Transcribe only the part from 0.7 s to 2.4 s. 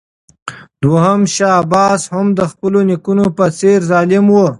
دوهم شاه عباس هم